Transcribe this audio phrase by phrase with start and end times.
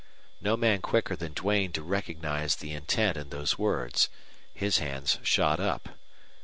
[0.41, 4.09] No man quicker than Duane to recognize the intent in those words!
[4.51, 5.89] His hands shot up.